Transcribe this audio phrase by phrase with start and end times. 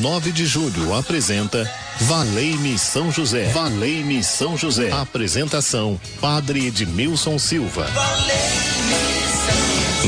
[0.00, 3.50] Rádio 9 de Julho apresenta Valei-me São José.
[3.52, 4.90] Valei-me São José.
[4.90, 7.86] Apresentação: Padre Edmilson Silva.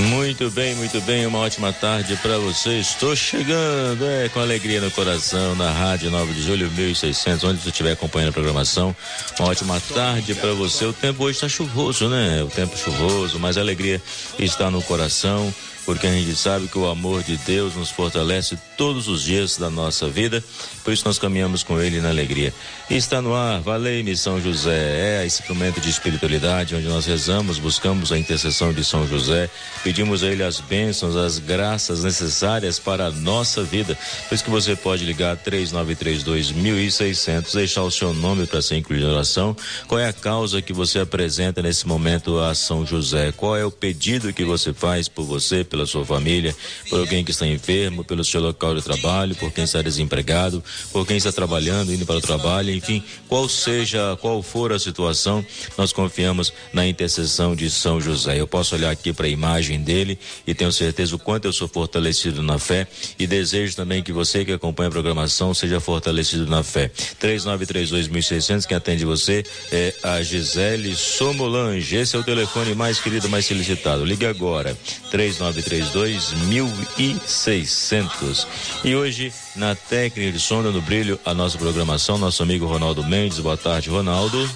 [0.09, 1.27] Muito bem, muito bem.
[1.27, 2.81] Uma ótima tarde para você.
[2.81, 7.69] Estou chegando, é, com alegria no coração, na Rádio 9 de Julho 1600, onde você
[7.69, 8.97] estiver acompanhando a programação.
[9.39, 10.87] Uma ótima tarde para você.
[10.87, 12.43] O tempo hoje está chuvoso, né?
[12.43, 14.01] O tempo chuvoso, mas a alegria
[14.39, 15.53] está no coração
[15.85, 19.71] porque a gente sabe que o amor de Deus nos fortalece todos os dias da
[19.71, 20.43] nossa vida,
[20.85, 22.53] por isso nós caminhamos com Ele na alegria.
[22.91, 27.59] E está no ar, Valei-me São José, é esse instrumento de espiritualidade onde nós rezamos,
[27.59, 29.49] buscamos a intercessão de São José,
[29.83, 33.97] pedimos a Ele as bênçãos, as graças necessárias para a nossa vida.
[34.29, 39.07] Por isso que você pode ligar 3932 1600, deixar o seu nome para ser incluído
[39.07, 39.57] na oração.
[39.87, 43.33] Qual é a causa que você apresenta nesse momento a São José?
[43.33, 45.65] Qual é o pedido que você faz por você?
[45.73, 46.55] Pela sua família,
[46.91, 51.07] por alguém que está enfermo, pelo seu local de trabalho, por quem está desempregado, por
[51.07, 55.43] quem está trabalhando, indo para o trabalho, enfim, qual seja, qual for a situação,
[55.79, 58.39] nós confiamos na intercessão de São José.
[58.39, 61.67] Eu posso olhar aqui para a imagem dele e tenho certeza o quanto eu sou
[61.67, 62.87] fortalecido na fé
[63.19, 66.91] e desejo também que você que acompanha a programação seja fortalecido na fé.
[67.19, 69.43] 3932.600, quem atende você
[69.73, 71.97] é a Gisele Somolange.
[71.97, 74.05] Esse é o telefone mais querido, mais solicitado.
[74.05, 74.77] Ligue agora.
[75.11, 78.47] 39 932 1600.
[78.85, 83.39] E hoje, na técnica de sonda no brilho, a nossa programação, nosso amigo Ronaldo Mendes.
[83.39, 84.51] Boa tarde, Ronaldo.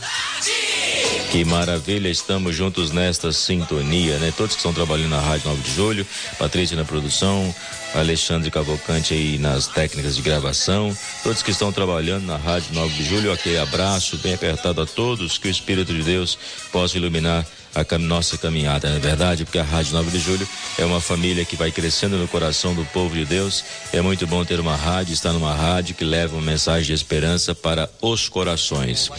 [1.31, 4.33] Que maravilha, estamos juntos nesta sintonia, né?
[4.37, 6.07] Todos que estão trabalhando na Rádio 9 de Julho,
[6.39, 7.55] Patrícia na produção,
[7.95, 13.05] Alexandre Cavalcante aí nas técnicas de gravação, todos que estão trabalhando na Rádio 9 de
[13.05, 16.39] Julho, aquele abraço bem apertado a todos, que o Espírito de Deus
[16.71, 17.45] possa iluminar
[17.77, 19.45] a nossa caminhada, não é verdade?
[19.45, 20.49] Porque a Rádio 9 de Julho
[20.79, 23.65] é uma família que vai crescendo no coração do povo de Deus.
[23.93, 27.55] É muito bom ter uma rádio, estar numa rádio que leva uma mensagem de esperança
[27.55, 29.11] para os corações.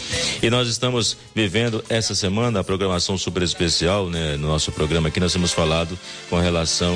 [0.41, 4.37] E nós estamos vivendo essa semana a programação super especial, né?
[4.37, 5.97] No nosso programa aqui nós temos falado
[6.29, 6.95] com relação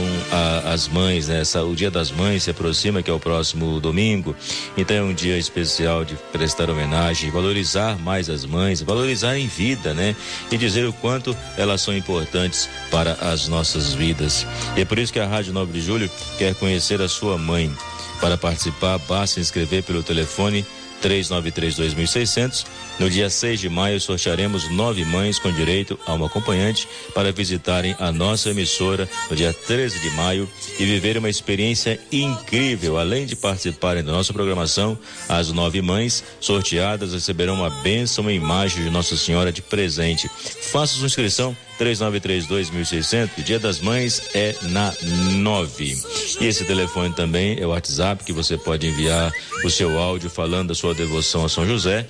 [0.66, 1.42] às mães, né?
[1.42, 4.36] Essa, o Dia das Mães se aproxima, que é o próximo domingo.
[4.76, 9.94] Então é um dia especial de prestar homenagem, valorizar mais as mães, valorizar em vida,
[9.94, 10.16] né?
[10.52, 14.46] E dizer o quanto elas são importantes para as nossas vidas.
[14.76, 17.72] E é por isso que a Rádio 9 de Julho quer conhecer a sua mãe.
[18.20, 20.66] Para participar, basta se inscrever pelo telefone
[21.02, 22.66] 393-2600.
[23.00, 27.96] No dia 6 de maio, sortearemos nove mães com direito a um acompanhante para visitarem
[28.00, 32.98] a nossa emissora no dia 13 de maio e viver uma experiência incrível.
[32.98, 34.98] Além de participarem da nossa programação,
[35.28, 40.30] as nove mães sorteadas receberão uma bênção em imagem de Nossa Senhora de presente.
[40.72, 43.44] Faça sua inscrição 3932-1600.
[43.44, 44.94] Dia das Mães é na
[45.38, 45.98] 9.
[46.40, 49.34] E esse telefone também é o WhatsApp que você pode enviar
[49.66, 52.08] o seu áudio falando da sua devoção a São José.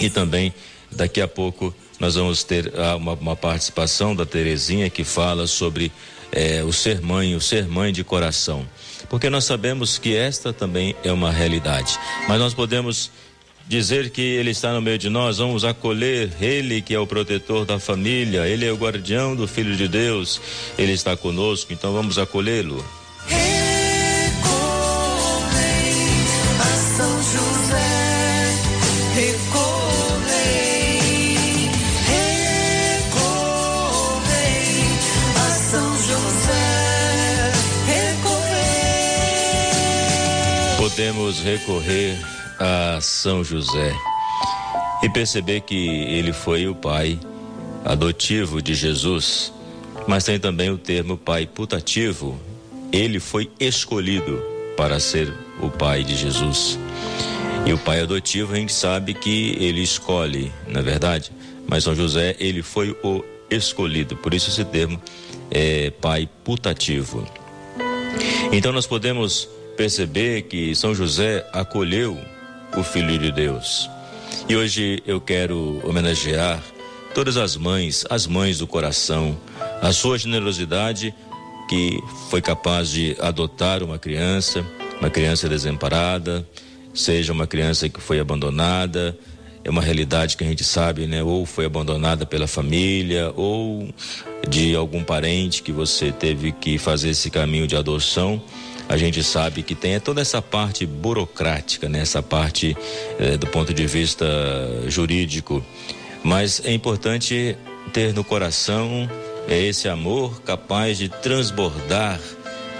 [0.00, 0.52] E também,
[0.90, 5.92] daqui a pouco, nós vamos ter ah, uma, uma participação da Terezinha que fala sobre
[6.32, 8.66] eh, o ser mãe, o ser mãe de coração.
[9.10, 11.98] Porque nós sabemos que esta também é uma realidade.
[12.26, 13.10] Mas nós podemos
[13.66, 17.64] dizer que Ele está no meio de nós, vamos acolher Ele que é o protetor
[17.64, 20.40] da família, Ele é o guardião do Filho de Deus,
[20.78, 22.84] Ele está conosco, então vamos acolhê-lo.
[40.78, 42.16] Podemos recorrer
[42.58, 43.94] a São José
[45.02, 47.18] e perceber que ele foi o pai
[47.84, 49.52] adotivo de Jesus,
[50.06, 52.38] mas tem também o termo pai putativo.
[52.92, 54.42] Ele foi escolhido
[54.76, 56.78] para ser o pai de Jesus.
[57.64, 61.32] E o pai adotivo a gente sabe que ele escolhe, na é verdade,
[61.66, 65.00] mas São José ele foi o escolhido, por isso esse termo
[65.50, 67.26] é pai putativo.
[68.52, 72.18] Então nós podemos perceber que São José acolheu
[72.74, 73.90] o Filho de Deus.
[74.48, 76.62] E hoje eu quero homenagear
[77.14, 79.36] todas as mães, as mães do coração,
[79.82, 81.14] a sua generosidade
[81.68, 81.98] que
[82.30, 84.64] foi capaz de adotar uma criança,
[85.00, 86.46] uma criança desamparada,
[86.94, 89.16] seja uma criança que foi abandonada,
[89.64, 91.22] é uma realidade que a gente sabe, né?
[91.24, 93.92] Ou foi abandonada pela família, ou
[94.48, 98.40] de algum parente que você teve que fazer esse caminho de adoção
[98.88, 102.00] a gente sabe que tem é toda essa parte burocrática, né?
[102.00, 102.76] essa parte
[103.18, 104.26] eh, do ponto de vista
[104.88, 105.64] jurídico.
[106.22, 107.56] Mas é importante
[107.92, 109.08] ter no coração
[109.48, 112.20] é esse amor capaz de transbordar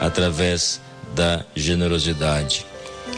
[0.01, 0.81] através
[1.15, 2.67] da generosidade.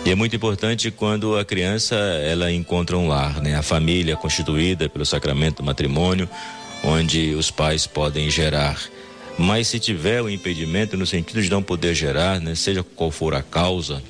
[0.05, 3.56] E é muito importante quando a criança ela encontra um lar, né?
[3.56, 6.29] A família constituída pelo sacramento do matrimônio,
[6.85, 8.79] onde os pais podem gerar.
[9.38, 12.56] Mas se tiver o um impedimento no sentido de não poder gerar, né?
[12.56, 14.02] Seja qual for a causa,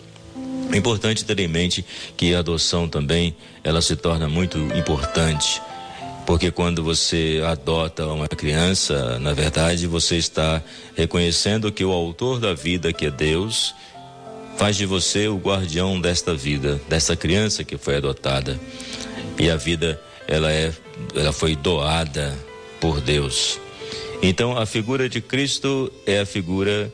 [0.72, 1.84] é importante ter em mente
[2.16, 5.60] que a adoção também ela se torna muito importante.
[6.26, 10.62] Porque quando você adota uma criança, na verdade, você está
[10.94, 13.75] reconhecendo que o autor da vida, que é Deus,
[14.58, 18.58] faz de você o guardião desta vida, dessa criança que foi adotada.
[19.38, 20.72] E a vida, ela é
[21.14, 22.36] ela foi doada
[22.80, 23.58] por Deus.
[24.22, 26.92] Então, a figura de Cristo é a figura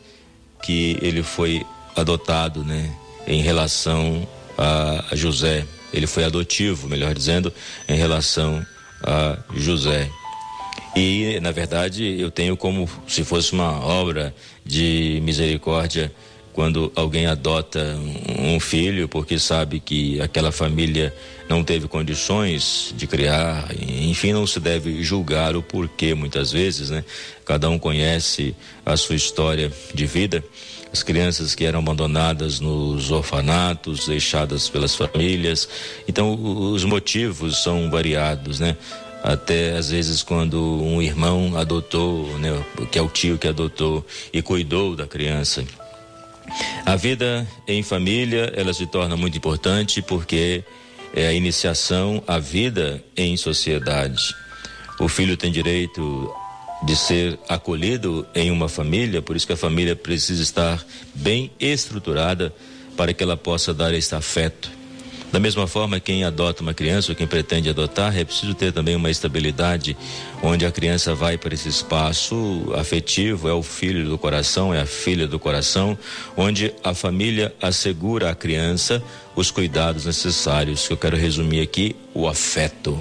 [0.62, 1.64] que ele foi
[1.96, 2.94] adotado, né,
[3.26, 4.26] em relação
[4.58, 5.64] a José.
[5.92, 7.52] Ele foi adotivo, melhor dizendo,
[7.88, 8.64] em relação
[9.02, 10.10] a José.
[10.94, 14.34] E, na verdade, eu tenho como se fosse uma obra
[14.64, 16.12] de misericórdia
[16.54, 17.98] quando alguém adota
[18.38, 21.12] um filho porque sabe que aquela família
[21.48, 27.04] não teve condições de criar, enfim, não se deve julgar o porquê muitas vezes, né?
[27.44, 28.54] Cada um conhece
[28.86, 30.42] a sua história de vida.
[30.92, 35.68] As crianças que eram abandonadas nos orfanatos, deixadas pelas famílias.
[36.06, 36.38] Então,
[36.72, 38.76] os motivos são variados, né?
[39.24, 42.62] até às vezes quando um irmão adotou, né,
[42.92, 45.64] que é o tio que adotou e cuidou da criança.
[46.84, 50.62] A vida em família, ela se torna muito importante porque
[51.14, 54.34] é a iniciação à vida em sociedade.
[55.00, 56.32] O filho tem direito
[56.84, 60.84] de ser acolhido em uma família, por isso que a família precisa estar
[61.14, 62.54] bem estruturada
[62.96, 64.83] para que ela possa dar esse afeto
[65.34, 68.94] da mesma forma, quem adota uma criança ou quem pretende adotar, é preciso ter também
[68.94, 69.96] uma estabilidade
[70.40, 74.86] onde a criança vai para esse espaço afetivo, é o filho do coração, é a
[74.86, 75.98] filha do coração,
[76.36, 79.02] onde a família assegura à criança
[79.34, 80.86] os cuidados necessários.
[80.86, 82.96] Que eu quero resumir aqui: o afeto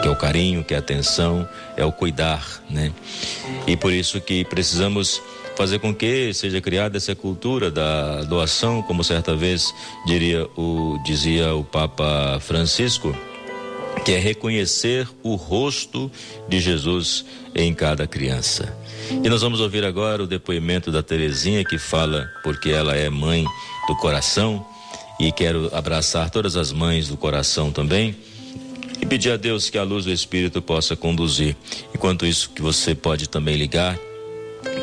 [0.00, 2.92] que é o carinho, que é a atenção, é o cuidar, né?
[3.66, 5.20] E por isso que precisamos
[5.56, 9.72] fazer com que seja criada essa cultura da doação, como certa vez
[10.06, 13.16] diria o dizia o Papa Francisco,
[14.04, 16.10] que é reconhecer o rosto
[16.48, 17.24] de Jesus
[17.54, 18.76] em cada criança.
[19.22, 23.44] E nós vamos ouvir agora o depoimento da Terezinha que fala porque ela é mãe
[23.86, 24.64] do coração
[25.20, 28.16] e quero abraçar todas as mães do coração também
[29.00, 31.54] e pedir a Deus que a luz do Espírito possa conduzir.
[31.94, 33.98] Enquanto isso, que você pode também ligar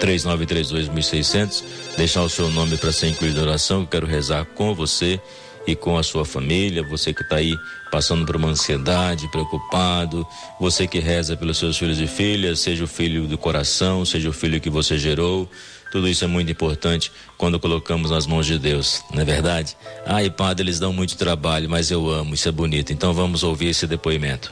[0.02, 1.64] 3932.600,
[1.96, 3.82] deixar o seu nome para ser incluído na oração.
[3.82, 5.22] Eu quero rezar com você
[5.68, 7.56] e com a sua família, você que está aí
[7.92, 10.26] passando por uma ansiedade, preocupado,
[10.60, 14.34] você que reza pelos seus filhos e filhas, seja o filho do coração, seja o
[14.34, 15.48] filho que você gerou.
[15.92, 19.76] Tudo isso é muito importante quando colocamos nas mãos de Deus, não é verdade?
[20.06, 22.92] Ai, padre, eles dão muito trabalho, mas eu amo, isso é bonito.
[22.92, 24.52] Então vamos ouvir esse depoimento.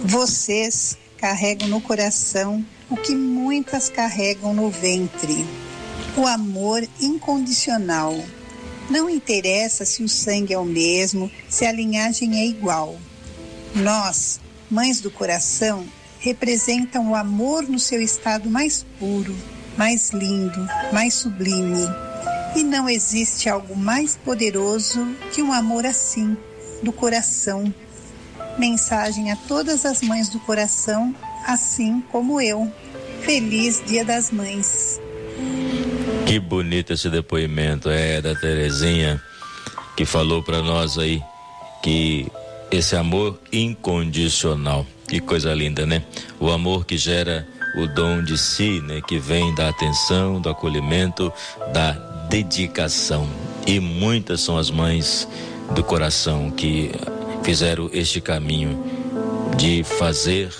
[0.00, 5.46] Vocês carregam no coração o que muitas carregam no ventre:
[6.14, 8.14] o amor incondicional.
[8.90, 12.98] Não interessa se o sangue é o mesmo, se a linhagem é igual.
[13.74, 14.38] Nós,
[14.70, 15.86] mães do coração,
[16.18, 19.34] representam o amor no seu estado mais puro,
[19.78, 21.88] mais lindo, mais sublime.
[22.54, 26.36] E não existe algo mais poderoso que um amor assim,
[26.82, 27.72] do coração.
[28.58, 31.14] Mensagem a todas as mães do coração,
[31.46, 32.70] assim como eu.
[33.20, 35.00] Feliz Dia das Mães.
[36.26, 39.22] Que bonito esse depoimento é da Terezinha
[39.96, 41.22] que falou para nós aí
[41.82, 42.26] que
[42.70, 44.86] esse amor incondicional.
[45.06, 46.02] Que coisa linda, né?
[46.40, 47.46] O amor que gera
[47.76, 49.00] o dom de si, né?
[49.06, 51.30] Que vem da atenção, do acolhimento,
[51.72, 51.92] da
[52.30, 53.28] dedicação.
[53.66, 55.28] E muitas são as mães
[55.74, 56.90] do coração que
[57.42, 58.82] fizeram este caminho
[59.56, 60.50] de fazer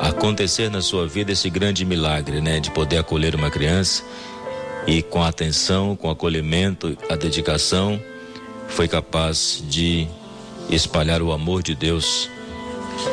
[0.00, 4.02] acontecer na sua vida esse grande milagre, né, de poder acolher uma criança
[4.86, 8.00] e com atenção, com acolhimento, a dedicação,
[8.68, 10.08] foi capaz de
[10.70, 12.28] espalhar o amor de Deus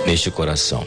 [0.06, 0.86] neste coração.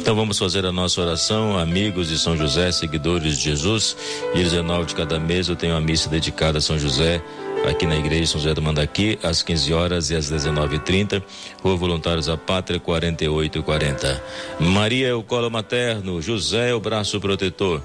[0.00, 3.96] Então vamos fazer a nossa oração, amigos de São José, seguidores de Jesus.
[4.34, 7.22] Dia 19 de cada mês eu tenho a missa dedicada a São José
[7.68, 11.22] aqui na igreja São José do Mandaqui, às 15 horas e às 19h30.
[11.62, 14.22] Rua Voluntários da Pátria, 4840.
[14.60, 17.82] Maria é o colo materno, José é o braço protetor.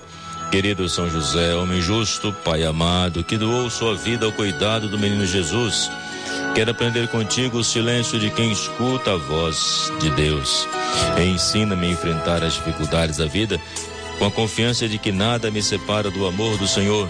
[0.52, 5.26] Querido São José, homem justo, Pai amado, que doou sua vida ao cuidado do menino
[5.26, 5.90] Jesus.
[6.54, 10.68] Quero aprender contigo o silêncio de quem escuta a voz de Deus.
[11.18, 13.60] Ensina-me a enfrentar as dificuldades da vida
[14.20, 17.10] com a confiança de que nada me separa do amor do Senhor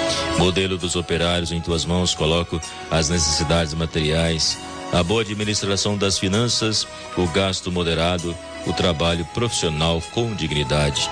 [0.41, 4.57] Modelo dos operários, em tuas mãos coloco as necessidades materiais,
[4.91, 11.07] a boa administração das finanças, o gasto moderado, o trabalho profissional com dignidade,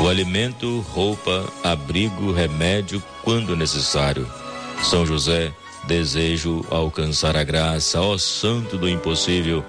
[0.00, 4.26] o alimento, roupa, abrigo, remédio quando necessário.
[4.82, 5.52] São José,
[5.84, 9.62] desejo alcançar a graça, ó Santo do Impossível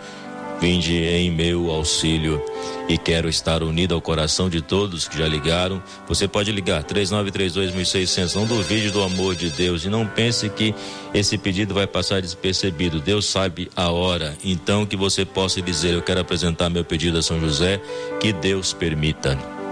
[0.63, 2.41] Vinde em meu auxílio
[2.88, 5.84] e quero estar unido ao coração de todos que já ligaram.
[6.08, 8.34] Você pode ligar 3932.600.
[8.34, 10.74] Não duvide do amor de Deus e não pense que
[11.13, 13.01] esse pedido vai passar despercebido.
[13.01, 14.38] Deus sabe a hora.
[14.41, 17.82] Então que você possa dizer: Eu quero apresentar meu pedido a São José.
[18.22, 19.62] Que Deus permita.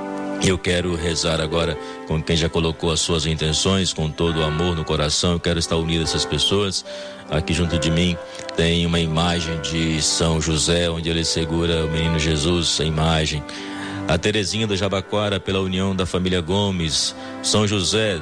[0.43, 4.75] Eu quero rezar agora com quem já colocou as suas intenções, com todo o amor
[4.75, 5.33] no coração.
[5.33, 6.83] Eu quero estar unido a essas pessoas.
[7.29, 8.17] Aqui junto de mim
[8.55, 13.43] tem uma imagem de São José, onde ele segura o menino Jesus, a imagem.
[14.07, 17.15] A Terezinha do Jabaquara, pela união da família Gomes.
[17.43, 18.19] São José,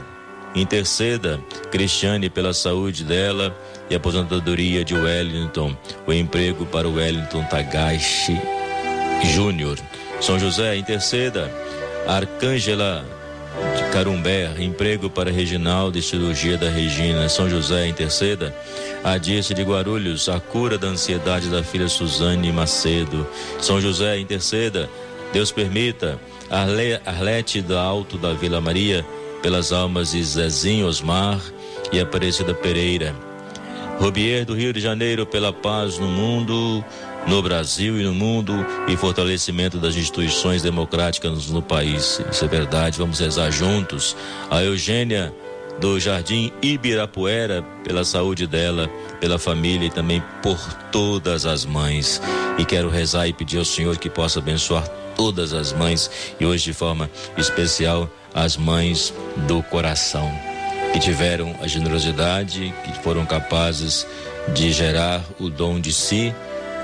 [0.54, 1.40] interceda.
[1.72, 3.58] Cristiane, pela saúde dela
[3.90, 5.76] e aposentadoria de Wellington.
[6.06, 8.38] O emprego para Wellington Tagashi
[9.24, 9.80] Júnior.
[10.20, 11.50] São José, interceda
[12.10, 13.06] Arcângela
[13.78, 17.30] de Carumbé, emprego para Reginaldo e cirurgia da Regina.
[17.30, 18.52] São José, interceda.
[19.04, 23.28] Adice de Guarulhos, a cura da ansiedade da filha Suzane Macedo.
[23.62, 24.90] São José, interceda.
[25.32, 26.20] Deus permita.
[26.50, 29.06] Arle, Arlete do Alto da Vila Maria,
[29.44, 31.40] pelas almas de Zezinho Osmar
[31.92, 33.16] e Aparecida Pereira.
[34.00, 36.84] Robier do Rio de Janeiro, pela paz no mundo
[37.30, 42.20] no Brasil e no mundo e fortalecimento das instituições democráticas no país.
[42.30, 44.18] Isso é verdade, vamos rezar juntos.
[44.50, 45.32] A Eugênia
[45.80, 48.90] do Jardim Ibirapuera, pela saúde dela,
[49.22, 50.58] pela família e também por
[50.92, 52.20] todas as mães.
[52.58, 56.10] E quero rezar e pedir ao Senhor que possa abençoar todas as mães
[56.40, 59.14] e hoje de forma especial as mães
[59.48, 60.30] do coração
[60.92, 64.08] que tiveram a generosidade, que foram capazes
[64.54, 66.34] de gerar o dom de si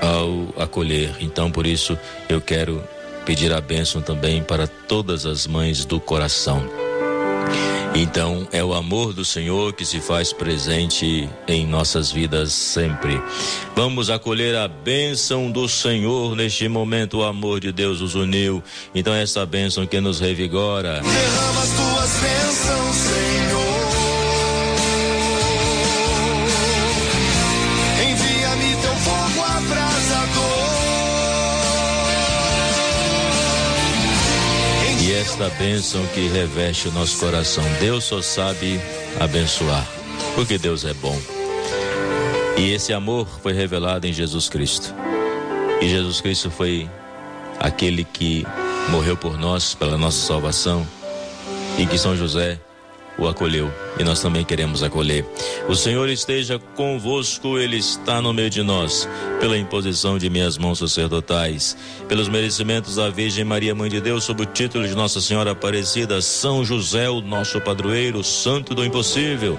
[0.00, 1.16] ao acolher.
[1.20, 1.98] Então, por isso,
[2.28, 2.82] eu quero
[3.24, 6.64] pedir a bênção também para todas as mães do coração.
[7.98, 13.20] Então, é o amor do Senhor que se faz presente em nossas vidas sempre.
[13.74, 17.18] Vamos acolher a bênção do Senhor neste momento.
[17.18, 18.62] O amor de Deus os uniu.
[18.94, 21.00] Então, é essa bênção que nos revigora.
[21.00, 23.55] Derrama as tuas bênçãos, Senhor.
[35.36, 37.62] Esta bênção que reveste o nosso coração.
[37.78, 38.80] Deus só sabe
[39.20, 39.86] abençoar,
[40.34, 41.14] porque Deus é bom.
[42.56, 44.94] E esse amor foi revelado em Jesus Cristo.
[45.82, 46.88] E Jesus Cristo foi
[47.60, 48.46] aquele que
[48.88, 50.88] morreu por nós, pela nossa salvação,
[51.78, 52.58] e que São José
[53.18, 55.24] o acolheu e nós também queremos acolher.
[55.68, 59.08] O Senhor esteja convosco, Ele está no meio de nós,
[59.40, 61.76] pela imposição de minhas mãos sacerdotais,
[62.08, 66.20] pelos merecimentos da Virgem Maria, Mãe de Deus, sob o título de Nossa Senhora Aparecida,
[66.20, 69.58] São José, o nosso padroeiro, Santo do Impossível,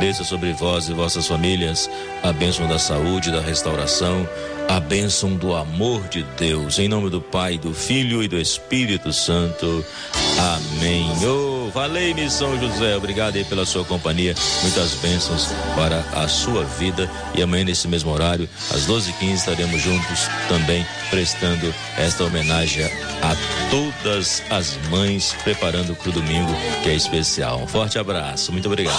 [0.00, 1.90] desça sobre vós e vossas famílias
[2.22, 4.28] a bênção da saúde, da restauração,
[4.68, 9.12] a bênção do amor de Deus, em nome do Pai, do Filho e do Espírito
[9.12, 9.84] Santo.
[10.38, 11.10] Amém.
[11.24, 17.10] Oh, valei-me São José, obrigado aí pela sua companhia, muitas bênçãos para a sua vida.
[17.34, 23.36] E amanhã nesse mesmo horário, às 12h15, estaremos juntos também prestando esta homenagem a
[23.70, 27.62] todas as mães, preparando para o domingo que é especial.
[27.62, 28.98] Um forte abraço, muito obrigado.